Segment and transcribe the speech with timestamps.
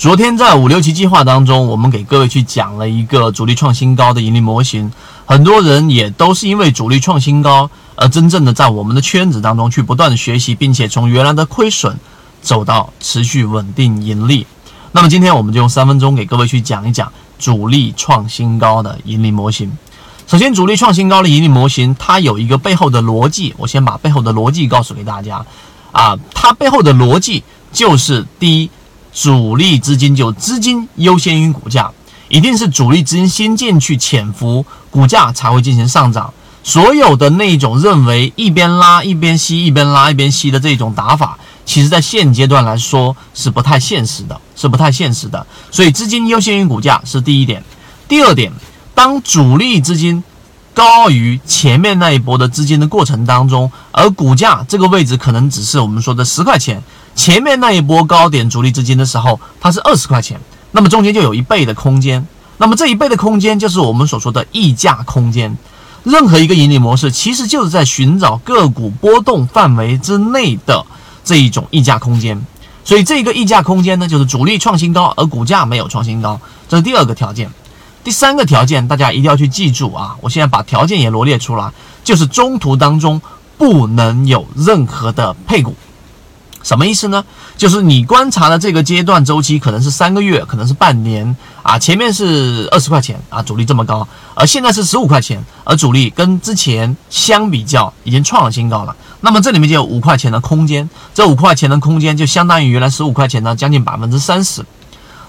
[0.00, 4.90] 昨天在五六七计划当中，我们给各位去讲了一个主力创新高的盈利模型，
[5.26, 11.98] 很多人也都是因为主力创新高而真正的在我们的圈子当中去不断的学习，并且从原来的亏损
[12.40, 14.46] 走到持续稳定盈利。
[14.92, 19.70] 那么今天我们就用三分钟给各位去讲一讲主力创新高的盈利模型。
[20.26, 25.44] 首先，主力创新高的盈利模型它有一个背后的逻辑，我先把背后的逻辑告诉给大家
[25.92, 28.70] 啊，它背后的逻辑就是第一。
[29.12, 31.90] 主力资金就资金优先于股价，
[32.28, 36.32] 一定是主力资金先进去潜伏，股价才会进行上涨。
[36.62, 45.46] 所有的那种认为一边拉一边吸，一边拉一边吸的这种打法，其实在现阶段来说是不太现实的，是不太现实的。
[45.70, 47.64] 所以资金优先于股价是第一点。
[48.06, 48.52] 第二点，
[48.94, 50.22] 当主力资金
[50.72, 56.82] 高于前面那一波的资金的过程当中，而股价这个位置可能只是我们说的十块钱。
[57.14, 62.26] 前面那一波高点主力资金的时候，它是二十块钱，那么中间就有一倍的空间。
[62.56, 65.56] 那么这一倍的空间就是我们所说的溢价空间。
[66.04, 70.86] 任何一个盈利模式，其实就是在寻找个股波动范围之内的
[71.24, 72.40] 这一种溢价空间。
[72.84, 77.50] 所以这个溢价空间呢，就是主力创新高，而股价没有创新高，这是第二个条件。
[78.02, 80.16] 第三个条件，大家一定要去记住啊！
[80.20, 81.70] 我现在把条件也罗列出来，
[82.02, 83.20] 就是中途当中
[83.58, 85.74] 不能有任何的配股。
[86.62, 87.24] 什么意思呢？
[87.56, 91.78] 就是你观察的这个阶段周期可能是三个月，可能是半年啊。
[91.78, 98.94] 前面是二十块钱啊，主力这么高，而现在是十五块钱，而主力跟之前相比较已经创了新高了。
[99.22, 104.64] 那么这里面就有五块钱的空间，这五块钱的空间就相当于原来十五块钱的将近百分之三十。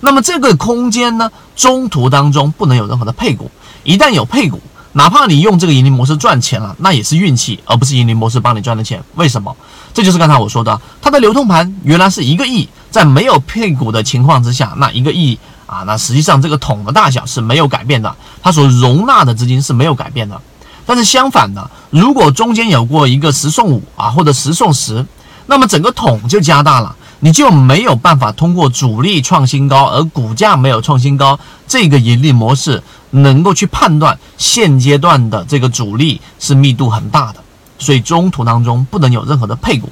[0.00, 3.50] 那么这个空间呢，中途当中不能有任何的配股，
[3.84, 4.60] 一旦有配股。
[4.92, 9.00] 哪怕你用这个盈利模式赚钱了，那也是运气，而不是盈利模式帮你赚的钱。
[9.14, 9.56] 为什么？
[9.94, 18.12] 这就是刚才我说的，它的流通盘原来是一个亿，在没有配股的情况之下，那一个亿啊，那实际上这个桶的大小是没有改变的，
[18.42, 20.40] 它所容纳的资金是没有改变的。
[20.84, 25.06] 但是相反的，如果中间有过一个十送五啊，或者十送十，
[25.46, 26.96] 那么整个桶就加大了。
[27.20, 31.38] 你就没有办法通过主力创新高而股价没有创新高
[31.68, 37.40] 这个盈利模式，能够去判断现阶段的这个主力是密度很大的，
[37.78, 39.90] 所以中途当中不能有任何的配股，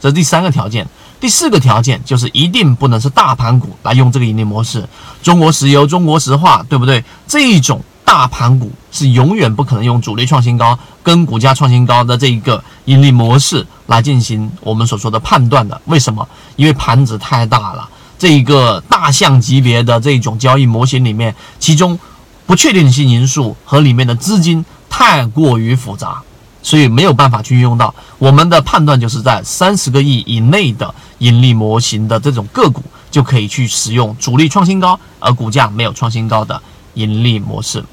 [0.00, 0.86] 这是第三个条件。
[1.18, 4.86] 第四个条件就是一定不能是大盘股来用这个盈利模式，
[5.22, 7.02] 中国石油、中国石化，对不对？
[7.26, 7.82] 这一种。
[8.06, 15.78] 大盘股是永远不可能用主力创新高跟股价创新高的这一个盈利模式来进行我们所说的判断的。
[15.86, 16.26] 为什么？
[16.54, 21.98] 因为盘子太大了，这一个大象级别的这种交易模型里面，其中
[22.46, 26.22] 不确定性因素和里面的资金太过于复杂，
[26.62, 27.92] 所以没有办法去运用到。
[28.18, 36.62] 我们的判断就是在三十个亿以内的盈利模型的这种个股，就可以去使用主力创新高而股价没有创新高的
[36.94, 37.84] 盈利模式。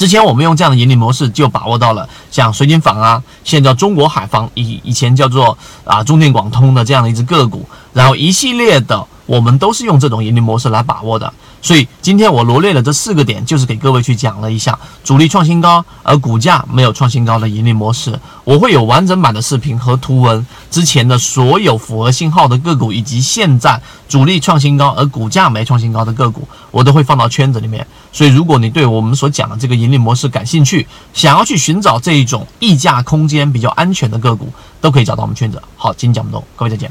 [0.00, 9.06] 之前我们用这样的盈利模式，就把握到了像水井坊啊，现在叫中国海防，以以前叫做啊中电广通的这样的一只个股，然后一系列的。
[9.30, 11.32] 我们都是用这种盈利模式来把握的，
[11.62, 18.18] 所以今天我罗列了这四个点，就是给各位去讲了一下主力创新高而股价没有创新高的盈利模式。
[18.42, 27.86] 我会有完整版的视频和图文，之前的所有符合信号的个股，以及现在主力创新高而股价没创新高的个股，我都会放到圈子里面。
[28.10, 35.62] 所以如果你对我们所讲的这个盈利模式感兴趣，想要去寻找这一种溢价空间比较安全的个股，都可以找到我们圈子。
[35.76, 36.90] 好，今天讲不多，各位再见。